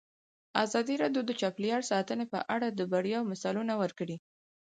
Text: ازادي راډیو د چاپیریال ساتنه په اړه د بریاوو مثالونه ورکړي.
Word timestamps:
ازادي 0.63 0.95
راډیو 1.03 1.21
د 1.25 1.31
چاپیریال 1.41 1.83
ساتنه 1.91 2.25
په 2.33 2.39
اړه 2.55 2.67
د 2.69 2.79
بریاوو 2.91 3.29
مثالونه 3.31 3.73
ورکړي. 3.81 4.17